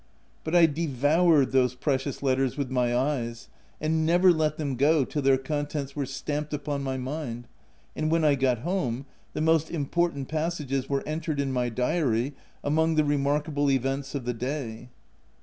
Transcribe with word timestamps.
But 0.43 0.55
I 0.55 0.65
devoured 0.65 1.51
those 1.51 1.75
precious 1.75 2.23
letters 2.23 2.57
with 2.57 2.71
my 2.71 2.97
eyes, 2.97 3.49
and 3.79 4.03
never 4.03 4.31
let 4.31 4.57
them 4.57 4.75
go 4.75 5.05
till 5.05 5.21
their 5.21 5.37
con 5.37 5.67
tents 5.67 5.95
were 5.95 6.07
stamped 6.07 6.55
upon 6.55 6.81
my 6.81 6.97
mind; 6.97 7.47
and 7.95 8.09
when 8.09 8.25
I 8.25 8.33
got 8.33 8.61
home, 8.61 9.05
the 9.33 9.41
most 9.41 9.69
important 9.69 10.27
passages 10.27 10.89
were 10.89 11.03
entered 11.05 11.39
in 11.39 11.53
my 11.53 11.69
diary 11.69 12.33
among 12.63 12.95
the 12.95 13.03
remarkable 13.05 13.67
nts 13.67 14.15
of 14.15 14.25
the 14.25 14.33
day. 14.33 14.89